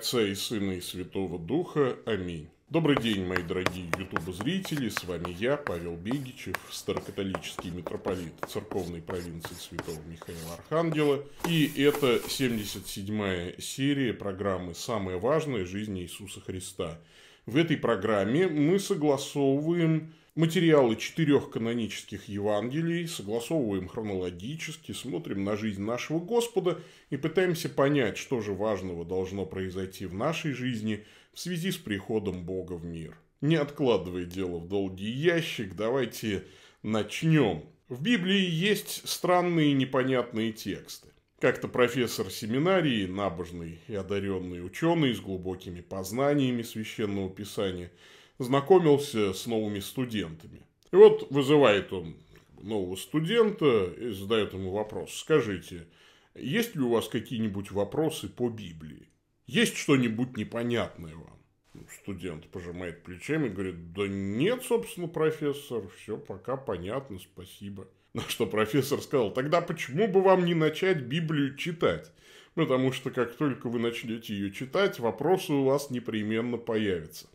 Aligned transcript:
Отца 0.00 0.22
и 0.22 0.34
Сына 0.34 0.72
и 0.72 0.80
Святого 0.80 1.38
Духа. 1.38 1.94
Аминь. 2.06 2.48
Добрый 2.70 2.96
день, 2.96 3.26
мои 3.26 3.42
дорогие 3.42 3.84
ютуб-зрители. 3.98 4.88
С 4.88 5.04
вами 5.04 5.36
я, 5.38 5.58
Павел 5.58 5.94
Бегичев, 5.94 6.56
старокатолический 6.70 7.68
митрополит 7.68 8.32
церковной 8.48 9.02
провинции 9.02 9.52
Святого 9.52 9.98
Михаила 10.06 10.54
Архангела. 10.54 11.22
И 11.46 11.70
это 11.82 12.16
77-я 12.16 13.60
серия 13.60 14.14
программы 14.14 14.74
«Самое 14.74 15.18
важное. 15.18 15.66
Жизнь 15.66 15.98
Иисуса 15.98 16.40
Христа». 16.40 16.98
В 17.44 17.58
этой 17.58 17.76
программе 17.76 18.48
мы 18.48 18.78
согласовываем 18.78 20.14
материалы 20.34 20.96
четырех 20.96 21.50
канонических 21.50 22.28
Евангелий, 22.28 23.08
согласовываем 23.08 23.88
хронологически, 23.88 24.92
смотрим 24.92 25.44
на 25.44 25.56
жизнь 25.56 25.82
нашего 25.82 26.20
Господа 26.20 26.80
и 27.10 27.16
пытаемся 27.16 27.68
понять, 27.68 28.16
что 28.16 28.40
же 28.40 28.52
важного 28.52 29.04
должно 29.04 29.46
произойти 29.46 30.06
в 30.06 30.14
нашей 30.14 30.52
жизни 30.52 31.04
в 31.32 31.40
связи 31.40 31.72
с 31.72 31.76
приходом 31.76 32.44
Бога 32.44 32.74
в 32.74 32.84
мир. 32.84 33.16
Не 33.40 33.56
откладывая 33.56 34.24
дело 34.24 34.58
в 34.58 34.68
долгий 34.68 35.10
ящик, 35.10 35.74
давайте 35.74 36.44
начнем. 36.82 37.64
В 37.88 38.02
Библии 38.02 38.48
есть 38.48 39.08
странные 39.08 39.72
непонятные 39.72 40.52
тексты. 40.52 41.08
Как-то 41.40 41.68
профессор 41.68 42.30
семинарии, 42.30 43.06
набожный 43.06 43.80
и 43.88 43.94
одаренный 43.94 44.64
ученый 44.64 45.14
с 45.14 45.20
глубокими 45.20 45.80
познаниями 45.80 46.62
священного 46.62 47.30
писания– 47.30 47.90
знакомился 48.40 49.34
с 49.34 49.46
новыми 49.46 49.80
студентами. 49.80 50.62
И 50.92 50.96
вот 50.96 51.30
вызывает 51.30 51.92
он 51.92 52.16
нового 52.60 52.96
студента 52.96 53.84
и 53.84 54.10
задает 54.10 54.54
ему 54.54 54.72
вопрос. 54.72 55.14
Скажите, 55.14 55.86
есть 56.34 56.74
ли 56.74 56.82
у 56.82 56.90
вас 56.90 57.08
какие-нибудь 57.08 57.70
вопросы 57.70 58.28
по 58.28 58.48
Библии? 58.48 59.08
Есть 59.46 59.76
что-нибудь 59.76 60.36
непонятное 60.36 61.14
вам? 61.14 61.38
Ну, 61.74 61.86
студент 62.02 62.48
пожимает 62.48 63.02
плечами 63.02 63.46
и 63.46 63.50
говорит, 63.50 63.92
да 63.92 64.08
нет, 64.08 64.62
собственно, 64.64 65.06
профессор, 65.06 65.88
все 65.96 66.16
пока 66.16 66.56
понятно, 66.56 67.18
спасибо. 67.18 67.88
На 68.14 68.22
что 68.22 68.46
профессор 68.46 69.00
сказал, 69.02 69.32
тогда 69.32 69.60
почему 69.60 70.08
бы 70.08 70.20
вам 70.20 70.44
не 70.44 70.54
начать 70.54 71.02
Библию 71.02 71.56
читать? 71.56 72.10
Потому 72.54 72.92
что 72.92 73.10
как 73.10 73.36
только 73.36 73.68
вы 73.68 73.78
начнете 73.78 74.34
ее 74.34 74.50
читать, 74.50 74.98
вопросы 74.98 75.52
у 75.52 75.64
вас 75.64 75.90
непременно 75.90 76.56
появятся. 76.56 77.28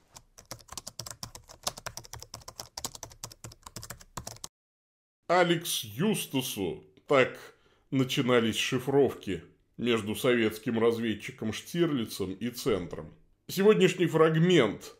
Алекс 5.27 5.83
Юстусу. 5.83 6.83
Так 7.07 7.55
начинались 7.89 8.57
шифровки 8.57 9.41
между 9.75 10.15
советским 10.15 10.77
разведчиком 10.77 11.51
Штирлицем 11.51 12.33
и 12.33 12.49
Центром. 12.49 13.11
Сегодняшний 13.47 14.05
фрагмент 14.05 14.95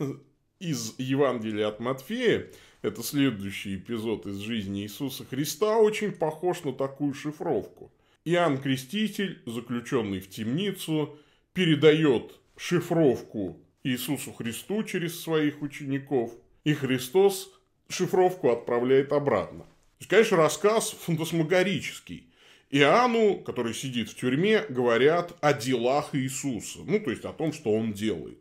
из 0.58 0.96
Евангелия 0.98 1.68
от 1.68 1.78
Матфея, 1.78 2.50
это 2.82 3.04
следующий 3.04 3.76
эпизод 3.76 4.26
из 4.26 4.38
жизни 4.38 4.82
Иисуса 4.82 5.24
Христа, 5.24 5.78
очень 5.78 6.10
похож 6.10 6.64
на 6.64 6.72
такую 6.72 7.14
шифровку. 7.14 7.92
Иоанн 8.24 8.58
Креститель, 8.58 9.40
заключенный 9.46 10.18
в 10.18 10.28
темницу, 10.28 11.16
передает 11.52 12.32
шифровку 12.56 13.64
Иисусу 13.84 14.32
Христу 14.32 14.82
через 14.82 15.20
своих 15.20 15.62
учеников, 15.62 16.32
и 16.64 16.74
Христос 16.74 17.57
шифровку 17.88 18.50
отправляет 18.50 19.12
обратно. 19.12 19.60
То 19.60 20.00
есть, 20.00 20.10
конечно, 20.10 20.36
рассказ 20.36 20.90
фантасмагорический. 20.90 22.28
Иоанну, 22.70 23.38
который 23.38 23.74
сидит 23.74 24.10
в 24.10 24.14
тюрьме, 24.14 24.64
говорят 24.68 25.34
о 25.40 25.54
делах 25.54 26.10
Иисуса. 26.12 26.80
Ну, 26.84 27.00
то 27.00 27.10
есть, 27.10 27.24
о 27.24 27.32
том, 27.32 27.52
что 27.52 27.72
он 27.72 27.92
делает. 27.92 28.38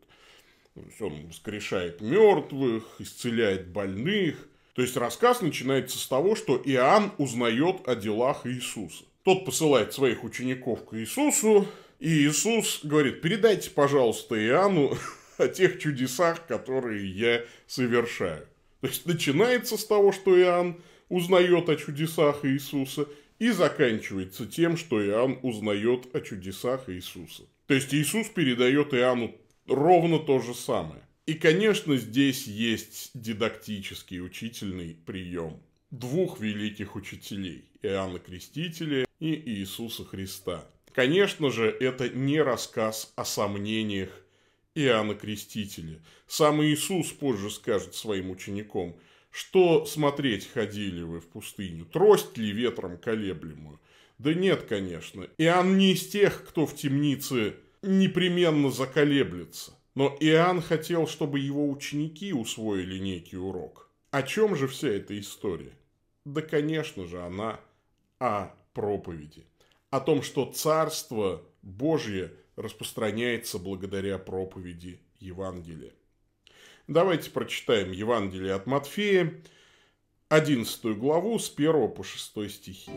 То 0.76 0.82
есть, 0.82 1.02
он 1.02 1.28
воскрешает 1.28 2.02
мертвых, 2.02 2.84
исцеляет 3.00 3.70
больных. 3.70 4.50
То 4.74 4.82
есть, 4.82 4.98
рассказ 4.98 5.42
начинается 5.42 5.98
с 5.98 6.06
того, 6.08 6.36
что 6.36 6.62
Иоанн 6.64 7.14
узнает 7.18 7.88
о 7.88 7.96
делах 7.96 8.46
Иисуса. 8.46 9.06
Тот 9.24 9.46
посылает 9.46 9.94
своих 9.94 10.24
учеников 10.24 10.86
к 10.86 10.98
Иисусу, 10.98 11.68
и 12.00 12.28
Иисус 12.28 12.82
говорит, 12.84 13.22
передайте, 13.22 13.72
пожалуйста, 13.72 14.36
Иоанну 14.36 14.96
о 15.38 15.48
тех 15.48 15.80
чудесах, 15.80 16.46
которые 16.46 17.10
я 17.10 17.44
совершаю. 17.66 18.48
То 18.82 18.88
есть 18.88 19.06
начинается 19.06 19.78
с 19.78 19.86
того, 19.86 20.12
что 20.12 20.40
Иоанн 20.40 20.82
узнает 21.10 21.70
о 21.70 21.76
чудесах 21.76 22.46
Иисуса, 22.46 23.08
и 23.40 23.52
заканчивается 23.52 24.46
тем, 24.46 24.78
что 24.78 25.06
Иоанн 25.06 25.40
узнает 25.44 26.14
о 26.16 26.22
чудесах 26.22 26.90
Иисуса. 26.90 27.44
То 27.68 27.74
есть 27.74 27.94
Иисус 27.94 28.30
передает 28.30 28.94
Иоанну 28.94 29.36
ровно 29.68 30.20
то 30.20 30.40
же 30.40 30.54
самое. 30.54 31.02
И, 31.26 31.34
конечно, 31.34 31.98
здесь 31.98 32.48
есть 32.48 33.12
дидактический 33.14 34.22
учительный 34.22 34.96
прием 35.06 35.62
двух 35.92 36.40
великих 36.40 36.96
учителей– 36.96 37.66
Иоанна 37.82 38.20
Крестителя 38.20 39.06
и 39.20 39.36
Иисуса 39.36 40.06
Христа. 40.06 40.66
Конечно 40.94 41.52
же, 41.52 41.70
это 41.70 42.10
не 42.10 42.42
рассказ 42.42 43.14
о 43.16 43.26
сомнениях 43.26 44.10
Иоанна 44.78 45.16
Крестителя. 45.16 46.00
Сам 46.28 46.64
Иисус 46.64 47.12
позже 47.12 47.50
скажет 47.50 47.96
своим 47.96 48.30
ученикам, 48.30 48.96
что 49.32 49.86
смотреть 49.86 50.48
ходили 50.48 51.02
вы 51.02 51.20
в 51.20 51.28
пустыню, 51.28 51.86
трость 51.86 52.38
ли 52.38 52.52
ветром 52.52 52.98
колеблемую? 52.98 53.80
Да 54.20 54.34
нет, 54.34 54.64
конечно. 54.64 55.28
Иоанн 55.38 55.78
не 55.78 55.94
из 55.94 56.08
тех, 56.08 56.46
кто 56.48 56.68
в 56.68 56.76
темнице 56.76 57.56
непременно 57.82 58.70
заколеблется. 58.70 59.74
Но 59.96 60.16
Иоанн 60.20 60.62
хотел, 60.62 61.08
чтобы 61.08 61.40
его 61.40 61.70
ученики 61.70 62.32
усвоили 62.32 63.00
некий 63.00 63.38
урок. 63.38 63.90
О 64.12 64.22
чем 64.22 64.56
же 64.56 64.68
вся 64.68 64.90
эта 64.90 65.20
история? 65.20 65.74
Да, 66.24 66.42
конечно 66.42 67.06
же, 67.08 67.20
она 67.22 67.60
о 68.20 68.52
проповеди. 68.74 69.46
О 69.90 70.00
том, 70.00 70.22
что 70.22 70.52
Царство 70.52 71.42
Божье 71.64 72.32
распространяется 72.58 73.60
благодаря 73.60 74.18
проповеди 74.18 75.00
Евангелия. 75.20 75.94
Давайте 76.88 77.30
прочитаем 77.30 77.92
Евангелие 77.92 78.54
от 78.54 78.66
Матфея, 78.66 79.42
11 80.30 80.98
главу 80.98 81.38
с 81.40 81.54
1 81.56 81.92
по 81.92 82.04
6 82.04 82.52
стихи. 82.52 82.92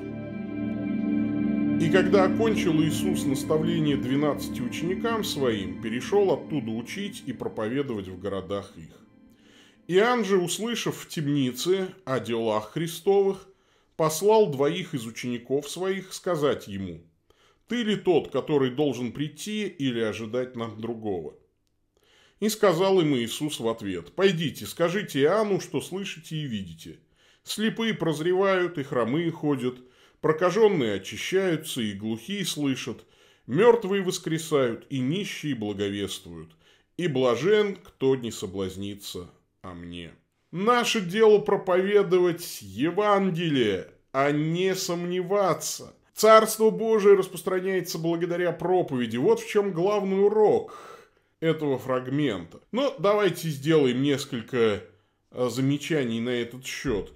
«И 1.80 1.90
когда 1.90 2.24
окончил 2.24 2.82
Иисус 2.82 3.24
наставление 3.24 3.96
двенадцати 3.96 4.60
ученикам 4.60 5.24
своим, 5.24 5.80
перешел 5.80 6.30
оттуда 6.32 6.70
учить 6.70 7.22
и 7.26 7.32
проповедовать 7.32 8.08
в 8.08 8.18
городах 8.18 8.72
их. 8.76 8.94
Иоанн 9.88 10.24
же, 10.24 10.38
услышав 10.38 10.96
в 10.96 11.08
темнице 11.08 11.88
о 12.04 12.20
делах 12.20 12.72
Христовых, 12.72 13.48
послал 13.96 14.50
двоих 14.50 14.94
из 14.94 15.06
учеников 15.06 15.68
своих 15.68 16.12
сказать 16.12 16.68
ему– 16.68 17.00
ты 17.70 17.84
ли 17.84 17.94
тот, 17.94 18.32
который 18.32 18.70
должен 18.70 19.12
прийти 19.12 19.68
или 19.68 20.00
ожидать 20.00 20.56
нам 20.56 20.80
другого? 20.80 21.36
И 22.40 22.48
сказал 22.48 23.00
им 23.00 23.14
Иисус 23.14 23.60
в 23.60 23.68
ответ, 23.68 24.12
«Пойдите, 24.16 24.66
скажите 24.66 25.20
Иоанну, 25.20 25.60
что 25.60 25.80
слышите 25.80 26.34
и 26.34 26.46
видите. 26.46 26.98
Слепые 27.44 27.94
прозревают, 27.94 28.76
и 28.78 28.82
хромые 28.82 29.30
ходят, 29.30 29.76
прокаженные 30.20 30.94
очищаются, 30.94 31.80
и 31.80 31.92
глухие 31.92 32.44
слышат, 32.44 33.04
мертвые 33.46 34.02
воскресают, 34.02 34.86
и 34.90 34.98
нищие 34.98 35.54
благовествуют, 35.54 36.50
и 36.96 37.06
блажен, 37.06 37.76
кто 37.76 38.16
не 38.16 38.32
соблазнится 38.32 39.30
о 39.62 39.74
мне». 39.74 40.10
Наше 40.50 41.00
дело 41.00 41.38
проповедовать 41.38 42.62
Евангелие, 42.62 43.92
а 44.10 44.32
не 44.32 44.74
сомневаться– 44.74 45.94
Царство 46.20 46.68
Божие 46.68 47.16
распространяется 47.16 47.96
благодаря 47.96 48.52
проповеди. 48.52 49.16
Вот 49.16 49.40
в 49.40 49.48
чем 49.48 49.72
главный 49.72 50.22
урок 50.22 50.78
этого 51.40 51.78
фрагмента. 51.78 52.60
Но 52.72 52.94
давайте 52.98 53.48
сделаем 53.48 54.02
несколько 54.02 54.84
а, 55.30 55.48
замечаний 55.48 56.20
на 56.20 56.28
этот 56.28 56.66
счет. 56.66 57.14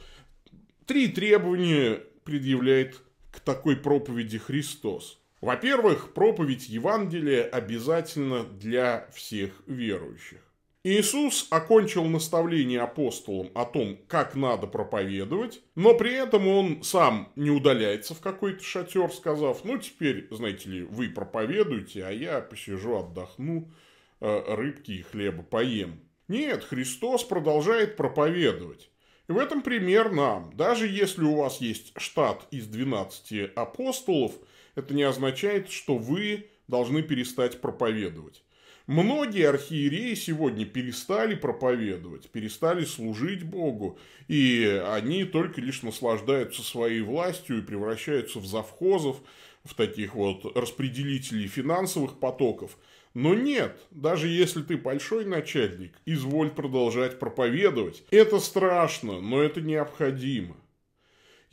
Три 0.86 1.08
требования 1.08 2.00
предъявляет 2.24 3.02
к 3.30 3.40
такой 3.40 3.76
проповеди 3.76 4.38
Христос. 4.38 5.20
Во-первых, 5.42 6.14
проповедь 6.14 6.70
Евангелия 6.70 7.42
обязательно 7.42 8.44
для 8.44 9.10
всех 9.12 9.50
верующих. 9.66 10.38
Иисус 10.86 11.46
окончил 11.48 12.04
наставление 12.04 12.82
апостолам 12.82 13.50
о 13.54 13.64
том, 13.64 13.98
как 14.06 14.34
надо 14.34 14.66
проповедовать, 14.66 15.62
но 15.74 15.94
при 15.94 16.12
этом 16.12 16.46
он 16.46 16.82
сам 16.82 17.32
не 17.36 17.48
удаляется 17.48 18.12
в 18.14 18.20
какой-то 18.20 18.62
шатер, 18.62 19.10
сказав, 19.10 19.64
ну 19.64 19.78
теперь, 19.78 20.28
знаете 20.30 20.68
ли, 20.68 20.82
вы 20.82 21.08
проповедуете, 21.08 22.04
а 22.04 22.10
я 22.10 22.40
посижу, 22.40 22.98
отдохну, 22.98 23.72
э, 24.20 24.54
рыбки 24.54 24.90
и 24.90 25.02
хлеба 25.02 25.42
поем. 25.42 26.00
Нет, 26.28 26.64
Христос 26.64 27.24
продолжает 27.24 27.96
проповедовать. 27.96 28.90
И 29.26 29.32
в 29.32 29.38
этом 29.38 29.62
пример 29.62 30.12
нам. 30.12 30.54
Даже 30.54 30.86
если 30.86 31.22
у 31.24 31.36
вас 31.36 31.62
есть 31.62 31.94
штат 31.96 32.46
из 32.50 32.66
12 32.66 33.52
апостолов, 33.56 34.32
это 34.74 34.92
не 34.92 35.04
означает, 35.04 35.70
что 35.70 35.96
вы 35.96 36.50
должны 36.68 37.02
перестать 37.02 37.62
проповедовать. 37.62 38.43
Многие 38.86 39.48
архиереи 39.48 40.12
сегодня 40.12 40.66
перестали 40.66 41.34
проповедовать, 41.34 42.28
перестали 42.28 42.84
служить 42.84 43.42
Богу, 43.42 43.98
и 44.28 44.82
они 44.86 45.24
только 45.24 45.62
лишь 45.62 45.82
наслаждаются 45.82 46.62
своей 46.62 47.00
властью 47.00 47.58
и 47.58 47.62
превращаются 47.62 48.40
в 48.40 48.46
завхозов, 48.46 49.16
в 49.64 49.74
таких 49.74 50.14
вот 50.14 50.54
распределителей 50.56 51.48
финансовых 51.48 52.18
потоков. 52.18 52.76
Но 53.14 53.34
нет, 53.34 53.80
даже 53.90 54.28
если 54.28 54.62
ты 54.62 54.76
большой 54.76 55.24
начальник, 55.24 55.94
изволь 56.04 56.50
продолжать 56.50 57.18
проповедовать. 57.18 58.02
Это 58.10 58.38
страшно, 58.40 59.20
но 59.20 59.40
это 59.42 59.62
необходимо. 59.62 60.56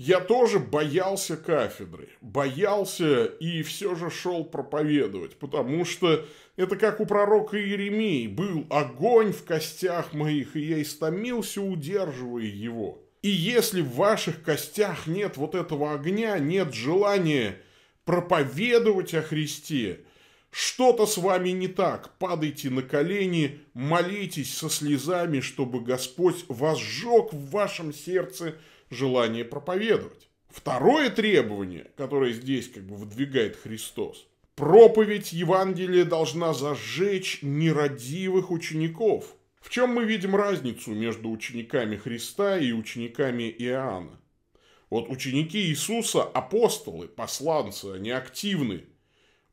Я 0.04 0.20
тоже 0.20 0.58
боялся 0.58 1.38
кафедры, 1.38 2.10
боялся 2.22 3.26
и 3.26 3.62
все 3.62 3.94
же 3.94 4.10
шел 4.10 4.44
проповедовать, 4.44 5.36
потому 5.38 5.86
что 5.86 6.26
это 6.56 6.76
как 6.76 7.00
у 7.02 7.06
пророка 7.06 7.56
Иеремии, 7.56 8.26
был 8.26 8.66
огонь 8.72 9.32
в 9.32 9.44
костях 9.44 10.14
моих, 10.14 10.56
и 10.56 10.62
я 10.62 10.82
истомился, 10.82 11.62
удерживая 11.62 12.46
его. 12.46 13.04
И 13.22 13.30
если 13.30 13.82
в 13.82 13.94
ваших 13.94 14.42
костях 14.42 15.06
нет 15.06 15.38
вот 15.38 15.54
этого 15.54 15.94
огня, 15.94 16.40
нет 16.40 16.74
желания 16.74 17.62
проповедовать 18.04 19.14
о 19.14 19.22
Христе, 19.22 20.00
что-то 20.50 21.06
с 21.06 21.20
вами 21.20 21.50
не 21.50 21.68
так. 21.68 22.18
Падайте 22.18 22.72
на 22.72 22.82
колени, 22.82 23.60
молитесь 23.76 24.58
со 24.58 24.68
слезами, 24.68 25.42
чтобы 25.42 25.80
Господь 25.80 26.44
возжег 26.48 27.34
в 27.34 27.52
вашем 27.52 27.94
сердце 27.94 28.56
желание 28.92 29.44
проповедовать. 29.44 30.30
Второе 30.50 31.10
требование, 31.10 31.92
которое 31.96 32.34
здесь 32.34 32.70
как 32.70 32.84
бы 32.84 32.96
выдвигает 32.96 33.56
Христос. 33.56 34.28
Проповедь 34.56 35.32
Евангелия 35.32 36.04
должна 36.04 36.54
зажечь 36.54 37.40
нерадивых 37.42 38.52
учеников. 38.52 39.36
В 39.62 39.70
чем 39.70 39.92
мы 39.92 40.04
видим 40.04 40.36
разницу 40.36 40.92
между 40.92 41.30
учениками 41.30 41.96
Христа 41.96 42.58
и 42.58 42.74
учениками 42.74 43.44
Иоанна? 43.60 44.20
Вот 44.90 45.10
ученики 45.10 45.58
Иисуса– 45.58 46.24
апостолы, 46.34 47.08
посланцы, 47.08 47.94
они 47.96 48.12
активны. 48.12 48.84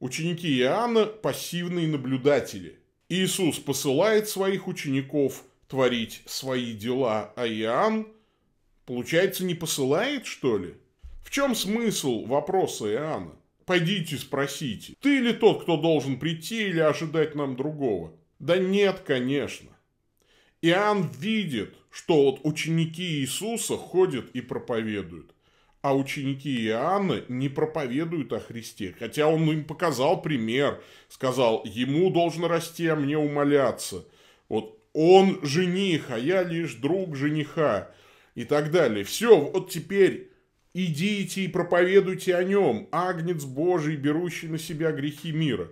Ученики 0.01 0.59
Иоанна– 0.59 1.07
пассивные 1.23 1.87
наблюдатели. 1.87 2.81
Иисус 3.09 3.59
посылает 3.59 4.29
своих 4.29 4.67
учеников 4.67 5.45
творить 5.69 6.23
свои 6.27 6.73
дела, 6.73 7.33
а 7.37 7.47
Иоанн– 7.47 8.09
Получается, 8.89 9.45
не 9.45 9.55
посылает, 9.55 10.25
что 10.25 10.57
ли? 10.57 10.73
В 11.23 11.29
чем 11.29 11.55
смысл 11.55 12.25
вопроса 12.25 12.91
Иоанна? 12.91 13.33
Пойдите 13.67 14.17
спросите, 14.17 14.95
ты 15.03 15.19
ли 15.19 15.35
тот, 15.35 15.65
кто 15.65 15.77
должен 15.77 16.19
прийти 16.19 16.69
или 16.69 16.81
ожидать 16.81 17.35
нам 17.35 17.55
другого? 17.55 18.15
Да 18.39 18.57
нет, 18.57 19.01
конечно. 19.01 19.69
Иоанн 20.63 21.11
видит, 21.21 21.75
что 21.91 22.31
вот 22.31 22.41
ученики 22.45 23.21
Иисуса 23.21 23.77
ходят 23.77 24.31
и 24.31 24.41
проповедуют, 24.41 25.35
а 25.83 25.95
ученики 25.95 26.65
Иоанна 26.65 27.25
не 27.29 27.51
проповедуют 27.51 28.33
о 28.33 28.41
Христе, 28.41 28.95
хотя 28.99 29.27
он 29.27 29.43
им 29.51 29.65
показал 29.65 30.23
пример, 30.23 30.83
сказал, 31.11 31.63
ему 31.67 32.09
должно 32.09 32.49
расти, 32.49 32.87
а 32.87 32.97
мне 32.97 33.19
умоляться. 33.19 34.07
Вот 34.49 34.83
он 34.95 35.41
жених, 35.43 36.07
а 36.09 36.19
я 36.19 36.43
лишь 36.43 36.77
друг 36.77 37.17
жениха 37.17 37.93
и 38.39 38.45
так 38.45 38.71
далее. 38.71 39.03
Все, 39.03 39.37
вот 39.37 39.69
теперь 39.69 40.31
идите 40.73 41.41
и 41.41 41.49
проповедуйте 41.49 42.37
о 42.37 42.45
нем, 42.45 42.89
агнец 42.93 43.43
Божий, 43.43 43.97
берущий 43.97 44.47
на 44.47 44.59
себя 44.59 44.93
грехи 44.93 45.33
мира. 45.33 45.69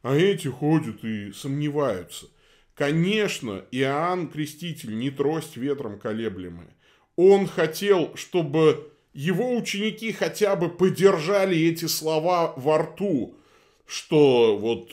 А 0.00 0.16
эти 0.16 0.48
ходят 0.48 1.04
и 1.04 1.32
сомневаются. 1.32 2.28
Конечно, 2.74 3.66
Иоанн 3.70 4.30
Креститель 4.30 4.96
не 4.96 5.10
трость 5.10 5.58
ветром 5.58 5.98
колеблемая. 5.98 6.74
Он 7.16 7.46
хотел, 7.46 8.16
чтобы 8.16 8.90
его 9.12 9.54
ученики 9.54 10.10
хотя 10.12 10.56
бы 10.56 10.70
подержали 10.70 11.68
эти 11.68 11.84
слова 11.84 12.54
во 12.56 12.78
рту, 12.78 13.36
что 13.84 14.56
вот 14.56 14.90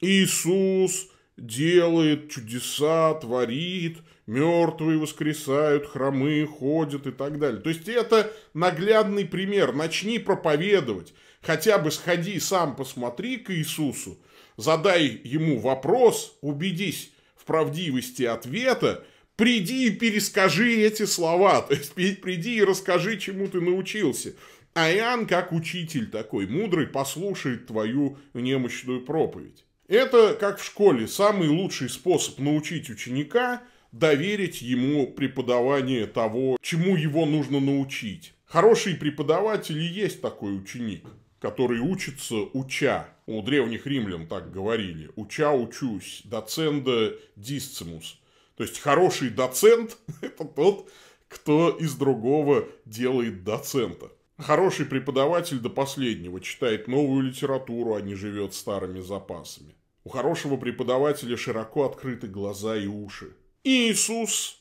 Иисус 0.00 1.06
делает 1.36 2.32
чудеса, 2.32 3.14
творит– 3.14 3.98
мертвые 4.26 4.98
воскресают, 4.98 5.86
хромые 5.86 6.46
ходят 6.46 7.06
и 7.06 7.10
так 7.10 7.38
далее. 7.38 7.60
То 7.60 7.70
есть 7.70 7.88
это 7.88 8.32
наглядный 8.54 9.24
пример. 9.24 9.72
Начни 9.72 10.18
проповедовать. 10.18 11.14
Хотя 11.40 11.78
бы 11.78 11.90
сходи 11.90 12.38
сам, 12.38 12.76
посмотри 12.76 13.38
к 13.38 13.50
Иисусу, 13.50 14.18
задай 14.56 15.20
ему 15.24 15.58
вопрос, 15.58 16.38
убедись 16.40 17.12
в 17.34 17.44
правдивости 17.44 18.22
ответа, 18.22 19.04
приди 19.34 19.88
и 19.88 19.90
перескажи 19.90 20.82
эти 20.82 21.04
слова. 21.04 21.62
То 21.68 21.74
есть 21.74 22.20
приди 22.20 22.56
и 22.56 22.64
расскажи, 22.64 23.18
чему 23.18 23.48
ты 23.48 23.60
научился. 23.60 24.34
А 24.74 24.90
Иоанн, 24.90 25.26
как 25.26 25.52
учитель 25.52 26.08
такой 26.08 26.46
мудрый, 26.46 26.86
послушает 26.86 27.66
твою 27.66 28.18
немощную 28.32 29.04
проповедь. 29.04 29.64
Это, 29.88 30.34
как 30.38 30.58
в 30.58 30.64
школе, 30.64 31.06
самый 31.06 31.48
лучший 31.48 31.90
способ 31.90 32.38
научить 32.38 32.88
ученика 32.88 33.62
доверить 33.92 34.62
ему 34.62 35.06
преподавание 35.06 36.06
того, 36.06 36.56
чему 36.60 36.96
его 36.96 37.26
нужно 37.26 37.60
научить. 37.60 38.34
Хороший 38.46 38.96
преподаватель 38.96 39.78
и 39.78 39.86
есть 39.86 40.20
такой 40.20 40.56
ученик, 40.56 41.06
который 41.38 41.78
учится 41.78 42.36
уча. 42.52 43.08
У 43.26 43.40
древних 43.42 43.86
римлян 43.86 44.26
так 44.26 44.50
говорили. 44.50 45.10
Уча 45.16 45.52
учусь, 45.52 46.22
доценда 46.24 47.14
дисцимус. 47.36 48.18
То 48.56 48.64
есть 48.64 48.80
хороший 48.80 49.30
доцент– 49.30 49.96
это 50.20 50.44
тот, 50.44 50.90
кто 51.28 51.70
из 51.70 51.94
другого 51.94 52.68
делает 52.84 53.44
доцента. 53.44 54.10
Хороший 54.38 54.86
преподаватель 54.86 55.60
до 55.60 55.70
последнего 55.70 56.40
читает 56.40 56.88
новую 56.88 57.22
литературу, 57.22 57.94
а 57.94 58.00
не 58.00 58.14
живет 58.14 58.54
старыми 58.54 59.00
запасами. 59.00 59.74
У 60.04 60.08
хорошего 60.08 60.56
преподавателя 60.56 61.36
широко 61.36 61.84
открыты 61.84 62.26
глаза 62.26 62.76
и 62.76 62.86
уши. 62.86 63.34
Иисус 63.64 64.60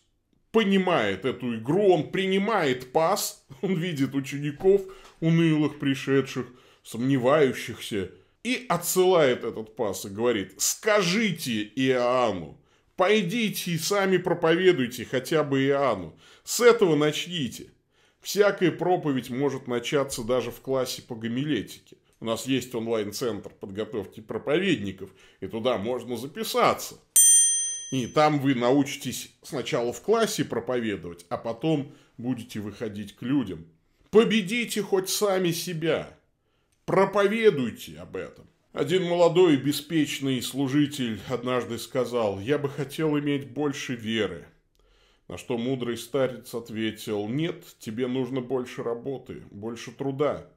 понимает 0.51 1.25
эту 1.25 1.57
игру, 1.57 1.94
он 1.94 2.12
принимает 2.12 2.92
пас, 2.92 3.45
он 3.62 3.75
видит 3.75 4.13
учеников, 4.13 4.81
унылых 5.19 5.80
пришедших, 5.80 6.48
сомневающихся, 6.83 8.11
и 8.44 8.66
отсылает 8.69 9.44
этот 9.44 9.75
пас 9.75 10.06
и 10.06 10.09
говорит, 10.09 10.54
скажите 10.57 11.64
Иоанну, 11.64 12.59
пойдите 12.95 13.71
и 13.71 13.78
сами 13.78 14.18
проповедуйте 14.18 15.06
хотя 15.06 15.44
бы 15.44 15.64
Иоанну, 15.64 16.18
с 16.44 16.59
этого 16.59 16.95
начните. 16.95 17.71
Всякая 18.19 18.71
проповедь 18.71 19.31
может 19.31 19.68
начаться 19.68 20.23
даже 20.23 20.52
в 20.52 20.61
классе 20.61 21.02
по 21.02 21.16
гомилетике. 21.16 21.97
У 22.19 22.25
нас 22.25 22.45
есть 22.45 22.75
онлайн-центр 22.75 23.49
подготовки 23.49 24.19
проповедников, 24.19 25.09
и 25.40 25.47
туда 25.47 25.80
можно 25.80 26.18
записаться. 26.18 26.99
И 27.92 28.07
там 28.07 28.40
вы 28.40 28.56
научитесь 28.56 29.33
сначала 29.44 29.92
в 29.92 30.02
классе 30.02 30.45
проповедовать, 30.45 31.26
а 31.28 31.38
потом 31.38 31.94
будете 32.18 32.62
выходить 32.62 33.16
к 33.18 33.21
людям. 33.21 33.66
Победите 34.10 34.81
хоть 34.81 35.10
сами 35.10 35.52
себя. 35.52 36.18
Проповедуйте 36.86 38.00
об 38.00 38.16
этом. 38.16 38.48
Один 38.71 39.04
молодой 39.04 39.57
беспечный 39.57 40.42
служитель 40.42 41.19
однажды 41.28 41.78
сказал, 41.78 42.40
я 42.40 42.57
бы 42.57 42.69
хотел 42.69 43.19
иметь 43.19 43.50
больше 43.50 43.95
веры. 43.95 44.48
На 45.28 45.38
что 45.38 45.57
мудрый 45.57 45.98
старец 45.98 46.54
ответил, 46.54 47.28
нет, 47.28 47.66
тебе 47.80 48.07
нужно 48.07 48.40
больше 48.40 48.83
работы, 48.83 49.44
больше 49.52 49.92
труда. 49.92 50.50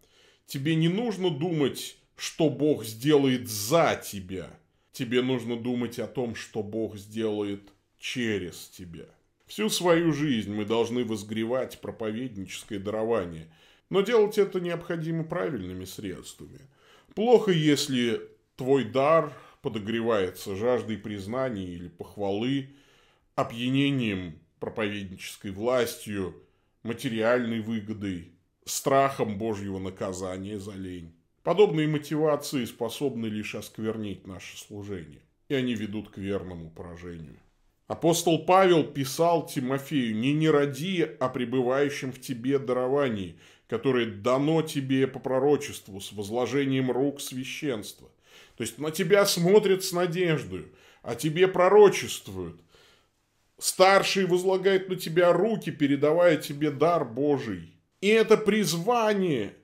Тебе 0.47 0.77
не 0.77 0.89
нужно 0.89 1.31
думать, 1.31 1.97
что 2.17 2.49
Бог 2.49 2.85
сделает 2.85 3.49
за 3.49 4.01
тебя– 4.05 4.57
тебе 4.95 5.21
нужно 5.21 5.57
думать 5.57 5.99
о 5.99 6.07
том, 6.07 6.35
что 6.35 6.63
Бог 6.63 6.97
сделает 6.97 7.69
через 7.99 8.69
тебя. 8.69 9.07
Всю 9.47 9.69
свою 9.69 10.13
жизнь 10.13 10.55
мы 10.55 10.65
должны 10.65 11.05
возгревать 11.05 11.81
проповедническое 11.81 12.79
дарование, 12.79 13.53
но 13.91 14.01
делать 14.01 14.39
это 14.39 14.61
необходимо 14.61 15.25
правильными 15.25 15.85
средствами. 15.85 16.61
Плохо, 17.15 17.51
если 17.51 18.23
твой 18.57 18.85
дар 18.85 19.33
подогревается 19.61 20.57
жаждой 20.57 20.97
признания 20.97 21.67
или 21.67 21.89
похвалы, 21.89 22.71
опьянением 23.35 24.39
проповеднической 24.61 25.51
властью, 25.51 26.35
материальной 26.83 27.61
выгодой, 27.61 28.33
страхом 28.65 29.39
Божьего 29.39 29.79
наказания 29.79 30.59
за 30.59 30.73
лень. 30.73 31.14
Подобные 31.45 31.87
мотивации 31.87 32.65
способны 32.65 33.27
лишь 33.27 33.55
осквернить 33.55 34.27
наше 34.27 34.57
служение, 34.57 35.21
и 35.51 35.55
они 35.55 35.75
ведут 35.75 36.09
к 36.09 36.17
верному 36.17 36.71
поражению. 36.71 37.39
Апостол 37.87 38.47
Павел 38.47 38.83
писал 38.83 39.47
Тимофею, 39.47 40.17
не 40.17 40.33
не 40.33 40.49
ради 40.49 41.03
о 41.03 41.29
пребывающем 41.29 42.13
в 42.13 42.21
тебе 42.21 42.59
даровании, 42.59 43.39
которое 43.69 44.07
дано 44.07 44.63
тебе 44.63 45.07
по 45.07 45.19
пророчеству 45.19 46.01
с 46.01 46.13
возложением 46.13 46.91
рук 46.91 47.21
священства. 47.21 48.09
То 48.57 48.63
есть 48.63 48.79
на 48.79 48.91
тебя 48.91 49.27
смотрят 49.27 49.85
с 49.85 49.93
надеждой, 49.93 50.73
о 51.03 51.15
тебе 51.15 51.47
пророчествуют. 51.47 52.59
Старший 53.59 54.25
возлагает 54.25 54.89
на 54.89 54.97
тебя 54.97 55.31
руки, 55.35 55.71
передавая 55.71 56.39
тебе 56.39 56.71
дар 56.71 57.05
Божий. 57.05 57.75
И 58.01 58.09
это 58.09 58.39
призвание, 58.39 59.55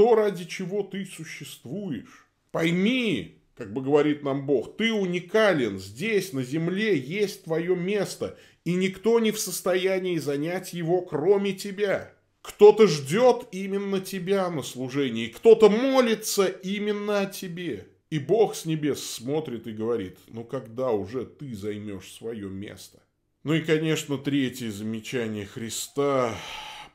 то, 0.00 0.14
ради 0.14 0.46
чего 0.46 0.82
ты 0.82 1.04
существуешь. 1.04 2.26
Пойми, 2.52 3.42
как 3.54 3.70
бы 3.70 3.82
говорит 3.82 4.22
нам 4.22 4.46
Бог, 4.46 4.78
ты 4.78 4.94
уникален, 4.94 5.78
здесь, 5.78 6.32
на 6.32 6.42
земле, 6.42 6.96
есть 6.96 7.44
твое 7.44 7.76
место, 7.76 8.38
и 8.64 8.72
никто 8.76 9.20
не 9.20 9.30
в 9.30 9.38
состоянии 9.38 10.16
занять 10.16 10.72
его, 10.72 11.02
кроме 11.02 11.52
тебя. 11.52 12.14
Кто-то 12.40 12.86
ждет 12.86 13.48
именно 13.52 14.00
тебя 14.00 14.48
на 14.48 14.62
служении, 14.62 15.26
кто-то 15.26 15.68
молится 15.68 16.46
именно 16.46 17.20
о 17.20 17.26
тебе. 17.26 17.86
И 18.08 18.18
Бог 18.18 18.54
с 18.54 18.64
небес 18.64 19.04
смотрит 19.04 19.66
и 19.66 19.72
говорит, 19.72 20.16
ну 20.28 20.44
когда 20.44 20.92
уже 20.92 21.26
ты 21.26 21.54
займешь 21.54 22.10
свое 22.10 22.48
место? 22.48 23.02
Ну 23.44 23.52
и, 23.52 23.60
конечно, 23.60 24.16
третье 24.16 24.70
замечание 24.70 25.44
Христа. 25.44 26.34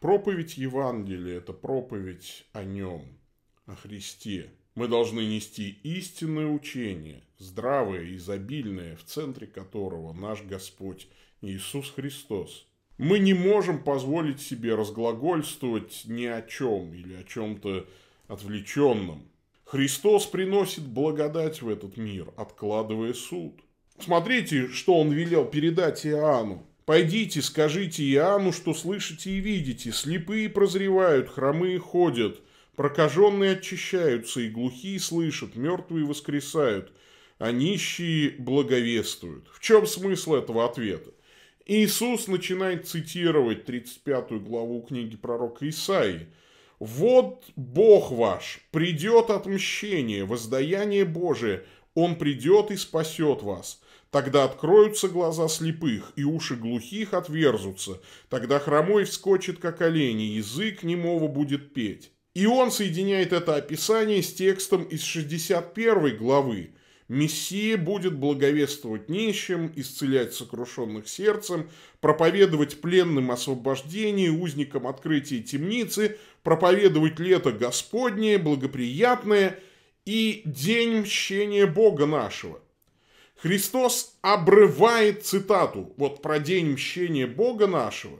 Проповедь 0.06 0.56
Евангелия– 0.58 1.38
это 1.40 1.52
проповедь 1.52 2.46
о 2.54 2.64
нем, 2.64 3.02
о 3.66 3.76
Христе. 3.76 4.52
Мы 4.76 4.88
должны 4.88 5.22
нести 5.22 5.80
истинное 5.82 6.46
учение, 6.46 7.24
здравое, 7.40 8.16
изобильное, 8.16 8.98
в 8.98 9.04
центре 9.04 9.48
которого 9.48 10.14
наш 10.14 10.44
Господь 10.44 11.08
Иисус 11.42 11.90
Христос. 11.90 12.68
Мы 13.00 13.18
не 13.18 13.34
можем 13.34 13.84
позволить 13.84 14.42
себе 14.42 14.76
разглагольствовать 14.76 16.04
ни 16.06 16.26
о 16.26 16.44
чем 16.44 16.94
или 16.94 17.16
о 17.16 17.24
чем-то 17.24 17.88
отвлеченном. 18.28 19.28
Христос 19.64 20.28
приносит 20.28 20.84
благодать 20.84 21.64
в 21.64 21.68
этот 21.68 21.98
мир, 21.98 22.32
откладывая 22.38 23.16
суд. 23.16 23.60
Смотрите, 23.98 24.68
что 24.68 25.02
он 25.02 25.12
велел 25.12 25.46
передать 25.46 26.06
Иоанну. 26.06 26.64
«Пойдите, 26.86 27.42
скажите 27.42 28.04
Иоанну, 28.04 28.52
что 28.52 28.76
слышите 28.76 29.32
и 29.32 29.40
видите. 29.40 29.92
Слепые 29.92 30.50
прозревают, 30.50 31.30
хромые 31.30 31.80
ходят, 31.80 32.42
прокаженные 32.76 33.54
очищаются, 33.54 34.42
и 34.42 34.50
глухие 34.50 35.00
слышат, 35.00 35.56
мертвые 35.56 36.06
воскресают, 36.06 36.92
а 37.40 37.52
нищие 37.52 38.36
благовествуют». 38.38 39.48
В 39.52 39.60
чем 39.62 39.88
смысл 39.88 40.36
этого 40.36 40.64
ответа? 40.64 41.10
Иисус 41.66 42.28
начинает 42.28 42.88
цитировать 42.88 43.66
35 43.66 44.44
главу 44.44 44.84
книги 44.84 45.16
пророка 45.16 45.68
Исаии. 45.68 46.28
«Вот 46.78 47.46
Бог 47.56 48.12
ваш, 48.12 48.60
придет 48.70 49.32
отмщение, 49.32 50.26
воздаяние 50.26 51.06
Божие, 51.06 51.64
Он 51.96 52.16
придет 52.16 52.70
и 52.70 52.78
спасет 52.78 53.42
вас». 53.42 53.82
Тогда 54.16 54.46
откроются 54.46 55.10
глаза 55.10 55.50
слепых, 55.50 56.14
и 56.16 56.24
уши 56.24 56.56
глухих 56.56 57.14
отверзутся. 57.14 58.00
Тогда 58.30 58.60
хромой 58.60 59.04
вскочит, 59.04 59.60
как 59.60 59.82
олень, 59.82 60.22
и 60.22 60.36
язык 60.38 60.84
немого 60.84 61.28
будет 61.28 61.74
петь. 61.74 62.14
И 62.34 62.46
он 62.46 62.72
соединяет 62.72 63.34
это 63.34 63.58
описание 63.58 64.24
с 64.24 64.34
текстом 64.34 64.84
из 64.84 65.04
61 65.04 66.16
главы. 66.16 66.70
Мессия 67.10 67.76
будет 67.76 68.16
благовествовать 68.18 69.10
нищим, 69.10 69.74
исцелять 69.76 70.34
сокрушенных 70.34 71.10
сердцем, 71.10 71.70
проповедовать 72.00 72.80
пленным 72.80 73.32
освобождение, 73.32 74.32
узникам 74.32 74.88
открытие 74.88 75.42
темницы, 75.42 76.18
проповедовать 76.42 77.20
лето 77.20 77.52
Господнее, 77.52 78.38
благоприятное 78.38 79.60
и 80.06 80.42
день 80.46 81.02
мщения 81.02 81.68
Бога 81.68 82.06
нашего. 82.06 82.62
Христос 83.38 84.18
обрывает 84.22 85.26
цитату 85.26 85.94
вот 85.98 86.22
про 86.22 86.40
день 86.40 86.72
мщения 86.72 87.28
Бога 87.28 87.68
нашего. 87.68 88.20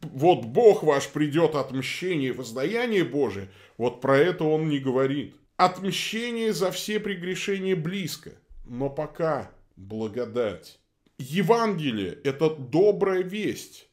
Вот 0.00 0.44
Бог 0.44 0.84
ваш 0.84 1.08
придет 1.08 1.56
от 1.56 1.72
мщения 1.72 2.28
и 2.28 2.32
воздаяния 2.32 3.04
Божия. 3.04 3.50
Вот 3.76 4.00
про 4.00 4.16
это 4.16 4.44
он 4.44 4.68
не 4.68 4.78
говорит. 4.78 5.34
Отмщение 5.56 6.52
за 6.52 6.70
все 6.70 7.00
прегрешения 7.00 7.74
близко, 7.74 8.30
но 8.64 8.88
пока 8.88 9.50
благодать. 9.74 10.78
Евангелие– 11.18 12.16
это 12.24 12.48
добрая 12.48 13.24
весть. 13.24 13.88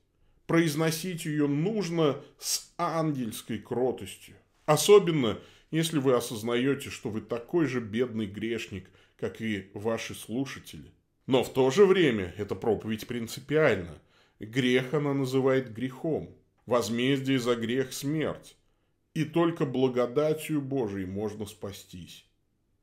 Произносить 0.45 1.25
ее 1.25 1.47
нужно 1.47 2.21
с 2.37 2.71
ангельской 2.77 3.57
кротостью. 3.57 4.35
Особенно, 4.67 5.39
если 5.71 5.97
вы 5.97 6.13
осознаете, 6.13 6.91
что 6.91 7.09
вы 7.09 7.21
такой 7.21 7.65
же 7.65 7.79
бедный 7.79 8.27
грешник– 8.27 8.91
как 9.17 9.41
и 9.41 9.69
ваши 9.73 10.13
слушатели. 10.15 10.91
Но 11.27 11.43
в 11.43 11.51
то 11.53 11.71
же 11.71 11.85
время 11.85 12.33
эта 12.37 12.55
проповедь 12.55 13.07
принципиальна. 13.07 13.99
Грех 14.39 14.93
она 14.93 15.13
называет 15.13 15.73
грехом. 15.73 16.35
Возмездие 16.65 17.39
за 17.39 17.55
грех– 17.55 17.93
смерть. 17.93 18.55
И 19.13 19.23
только 19.23 19.65
благодатью 19.65 20.61
Божией 20.61 21.05
можно 21.05 21.45
спастись 21.45 22.25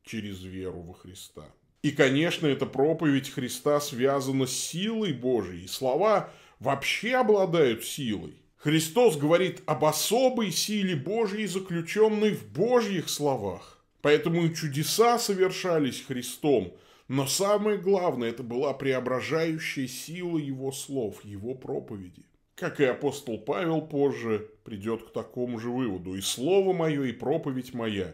через 0.03 0.41
веру 0.43 0.81
во 0.81 0.93
Христа. 0.93 1.45
И, 1.83 1.91
конечно, 1.91 2.47
эта 2.47 2.65
проповедь 2.65 3.29
Христа 3.29 3.79
связана 3.79 4.47
с 4.47 4.53
силой 4.53 5.13
Божией. 5.13 5.67
Слова 5.67 6.31
вообще 6.59 7.15
обладают 7.15 7.83
силой. 7.83 8.35
Христос 8.55 9.17
говорит 9.17 9.61
об 9.65 9.83
особой 9.83 10.51
силе 10.51 10.95
Божьей, 10.95 11.45
заключенной 11.45 12.31
в 12.31 12.47
Божьих 12.51 13.09
словах. 13.09 13.72
Поэтому 14.03 14.45
и 14.45 14.53
чудеса 14.53 15.17
совершались 15.17 16.01
Христом, 16.01 16.75
но 17.07 17.25
самое 17.25 17.77
главное, 17.77 18.31
это 18.31 18.43
была 18.43 18.73
преображающая 18.73 19.87
сила 19.87 20.37
Его 20.37 20.73
слов, 20.73 21.23
Его 21.23 21.55
проповеди. 21.55 22.25
Как 22.55 22.81
и 22.81 22.83
апостол 22.83 23.37
Павел 23.37 23.81
позже 23.81 24.51
придет 24.65 25.03
к 25.03 25.13
такому 25.13 25.57
же 25.57 25.69
выводу. 25.69 26.15
И 26.15 26.21
слово 26.21 26.73
мое, 26.73 27.03
и 27.05 27.13
проповедь 27.13 27.73
моя 27.73 28.13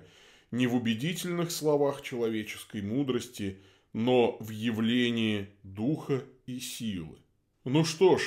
не 0.52 0.68
в 0.68 0.76
убедительных 0.76 1.50
словах 1.50 2.04
человеческой 2.04 2.84
мудрости, 2.84 3.58
но 3.92 4.38
в 4.40 4.52
явлении 4.52 5.50
духа 5.64 6.24
и 6.46 6.60
силы. 6.60 7.18
Ну 7.66 7.84
что 7.84 8.20
ж, 8.20 8.22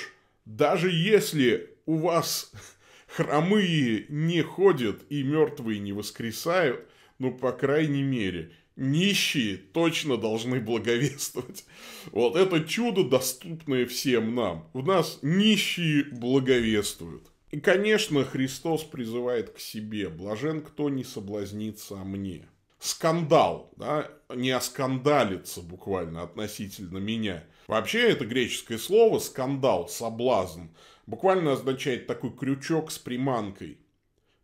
даже 0.47 0.91
если 0.91 1.71
у 1.87 1.99
вас 1.99 2.51
хромые 3.07 4.07
не 4.09 4.43
ходят 4.43 5.05
и 5.11 5.23
мертвые 5.23 5.79
не 5.79 5.93
воскресают, 5.93 6.89
ну, 7.23 7.31
по 7.31 7.53
крайней 7.53 8.03
мере, 8.03 8.51
нищие 8.75 9.57
точно 9.57 10.17
должны 10.17 10.59
благовествовать. 10.59 11.65
Вот 12.11 12.35
это 12.35 12.65
чудо, 12.65 13.05
доступное 13.05 13.87
всем 13.87 14.35
нам. 14.35 14.69
У 14.73 14.83
нас 14.83 15.21
нищие 15.23 16.03
благовествуют. 16.03 17.23
И, 17.53 17.61
конечно, 17.61 18.25
Христос 18.25 18.83
призывает 18.83 19.51
к 19.51 19.61
себе. 19.61 20.09
Блажен, 20.09 20.63
кто 20.63 20.89
не 20.89 21.05
соблазнится 21.05 22.01
о 22.01 22.05
мне. 22.05 22.49
Скандал, 22.81 23.73
да, 23.77 24.11
не 24.35 24.51
оскандалится 24.51 25.63
буквально 25.63 26.25
относительно 26.25 26.99
меня. 26.99 27.45
Вообще, 27.69 28.11
это 28.11 28.27
греческое 28.27 28.79
слово 28.79 29.21
«скандал», 29.21 29.89
«соблазн», 29.89 30.63
буквально 31.07 31.53
означает 31.53 32.09
такой 32.09 32.37
крючок 32.37 32.91
с 32.91 32.99
приманкой. 32.99 33.79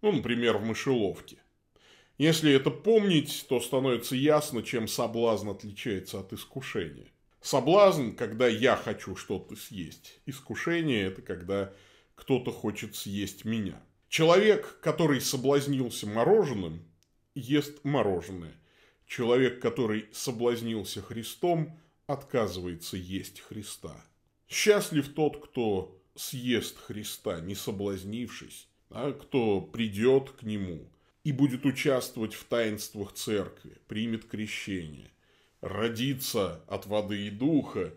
Ну, 0.00 0.12
например, 0.12 0.58
в 0.58 0.64
мышеловке. 0.64 1.38
Если 2.18 2.52
это 2.52 2.70
помнить, 2.70 3.46
то 3.48 3.60
становится 3.60 4.16
ясно, 4.16 4.64
чем 4.64 4.88
соблазн 4.88 5.50
отличается 5.50 6.18
от 6.18 6.32
искушения. 6.32 7.06
Соблазн, 7.40 8.10
когда 8.10 8.48
я 8.48 8.74
хочу 8.74 9.14
что-то 9.14 9.54
съесть. 9.54 10.18
Искушение– 10.26 11.04
это 11.06 11.22
когда 11.22 11.72
кто-то 12.16 12.50
хочет 12.50 12.96
съесть 12.96 13.44
меня. 13.44 13.80
Человек, 14.08 14.80
который 14.80 15.20
соблазнился 15.20 16.08
мороженым, 16.08 16.82
ест 17.36 17.84
мороженое. 17.84 18.54
Человек, 19.06 19.62
который 19.62 20.08
соблазнился 20.12 21.00
Христом, 21.00 21.78
отказывается 22.08 22.96
есть 22.96 23.38
Христа. 23.42 24.04
Счастлив 24.48 25.14
тот, 25.14 25.40
кто 25.40 25.96
съест 26.16 26.78
Христа, 26.78 27.38
не 27.40 27.54
соблазнившись, 27.54 28.66
а 28.90 29.12
кто 29.12 29.60
придет 29.60 30.30
к 30.30 30.42
Нему– 30.42 30.90
и 31.28 31.32
будет 31.32 31.66
участвовать 31.66 32.32
в 32.32 32.44
таинствах 32.44 33.12
церкви, 33.12 33.76
примет 33.86 34.24
крещение, 34.24 35.10
родится 35.60 36.64
от 36.66 36.86
воды 36.86 37.26
и 37.26 37.30
духа 37.30 37.92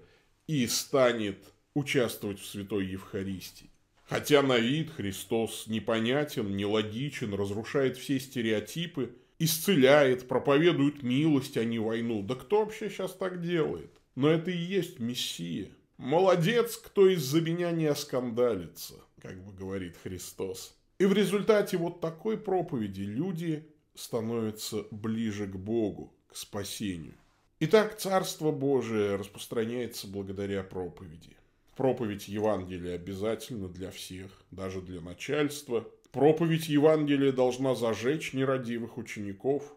и 0.48 0.68
станет 0.68 1.38
участвовать 1.74 2.42
в 2.42 2.46
Святой 2.46 2.88
Евхаристии. 2.88 3.70
Хотя 4.04 4.42
на 4.42 4.58
вид 4.58 4.92
Христос 4.92 5.68
непонятен, 5.68 6.58
нелогичен, 6.58 7.34
разрушает 7.34 7.96
все 7.96 8.20
стереотипы, 8.20 9.16
исцеляет, 9.40 10.28
проповедует 10.28 11.02
милость, 11.02 11.56
а 11.56 11.64
не 11.64 11.80
войну. 11.80 12.24
Да 12.24 12.36
кто 12.36 12.66
вообще 12.66 12.90
сейчас 12.90 13.14
так 13.14 13.42
делает? 13.42 13.94
Но 14.16 14.30
это 14.30 14.52
и 14.52 14.58
есть 14.58 15.00
Мессия. 15.00 15.70
Молодец, 15.96 16.76
кто 16.76 17.08
из-за 17.08 17.40
меня 17.40 17.72
не 17.72 17.86
оскандалится, 17.86 18.96
как 19.22 19.42
бы 19.42 19.54
говорит 19.54 19.96
Христос. 20.04 20.76
И 21.02 21.06
в 21.06 21.14
результате 21.14 21.78
вот 21.78 22.00
такой 22.00 22.38
проповеди 22.38 23.02
люди 23.02 23.68
становятся 23.96 24.86
ближе 24.92 25.48
к 25.48 25.56
Богу, 25.56 26.14
к 26.28 26.36
спасению. 26.36 27.16
Итак, 27.60 27.98
Царство 27.98 28.52
Божие 28.52 29.16
распространяется 29.16 30.06
благодаря 30.06 30.62
проповеди. 30.62 31.36
Проповедь 31.76 32.28
Евангелия 32.28 32.94
обязательно 32.94 33.68
для 33.68 33.90
всех, 33.90 34.30
даже 34.52 34.80
для 34.80 35.02
начальства. 35.02 35.88
Проповедь 36.12 36.70
Евангелия 36.70 37.32
должна 37.32 37.74
зажечь 37.74 38.34
нерадивых 38.34 39.00
учеников. 39.00 39.76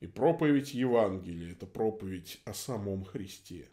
И 0.00 0.06
проповедь 0.06 0.74
Евангелия– 0.74 1.52
это 1.52 1.64
проповедь 1.64 2.42
о 2.44 2.52
самом 2.52 3.02
Христе. 3.02 3.70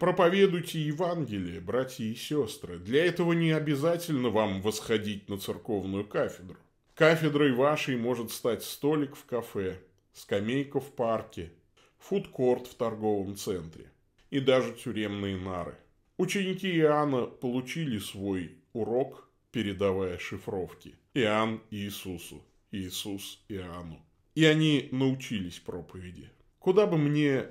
Проповедуйте 0.00 0.80
Евангелие, 0.80 1.60
братья 1.60 2.04
и 2.04 2.16
сестры. 2.16 2.78
Для 2.78 3.04
этого 3.06 3.32
не 3.32 3.52
обязательно 3.52 4.28
вам 4.28 4.60
восходить 4.60 5.28
на 5.28 5.38
церковную 5.38 6.04
кафедру. 6.04 6.56
Кафедрой 6.94 7.52
вашей 7.52 7.96
может 7.96 8.32
стать 8.32 8.64
столик 8.64 9.14
в 9.14 9.24
кафе, 9.24 9.78
скамейка 10.12 10.80
в 10.80 10.92
парке, 10.92 11.52
фудкорт 11.98 12.66
в 12.66 12.74
торговом 12.74 13.36
центре 13.36 13.92
и 14.30 14.40
даже 14.40 14.72
тюремные 14.72 15.36
нары. 15.36 15.76
Ученики 16.18 16.76
Иоанна 16.76 17.26
получили 17.26 17.98
свой 17.98 18.58
урок, 18.72 19.28
передавая 19.52 20.18
шифровки. 20.18 20.96
Иоанн 21.14 21.62
Иисусу, 21.70 22.42
Иисус 22.72 23.44
Иоанну. 23.48 24.04
И 24.34 24.44
они 24.44 24.88
научились 24.90 25.60
проповеди. 25.60 26.30
Куда 26.58 26.86
бы 26.86 26.98
мне 26.98 27.46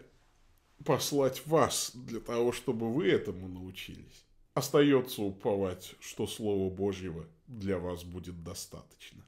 послать 0.86 1.46
вас 1.48 1.92
для 1.94 2.20
того, 2.20 2.52
чтобы 2.52 2.94
вы 2.94 3.10
этому 3.10 3.48
научились? 3.48 4.25
Остается 4.54 5.24
уповать, 5.24 5.96
что 6.00 6.28
Слово 6.28 6.70
Божьего 6.70 7.25
для 7.48 7.80
вас 7.80 8.04
будет 8.04 8.44
достаточно. 8.44 9.24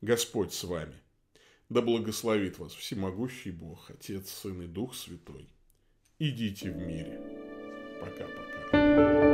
Господь 0.00 0.52
с 0.52 0.64
вами. 0.64 0.94
Да 1.68 1.80
благословит 1.80 2.58
вас 2.58 2.74
всемогущий 2.74 3.50
Бог, 3.50 3.90
Отец, 3.90 4.30
Сын 4.30 4.62
и 4.62 4.66
Дух 4.66 4.94
Святой. 4.94 5.48
Идите 6.18 6.70
в 6.70 6.76
мире. 6.76 7.20
Пока-пока. 8.00 9.31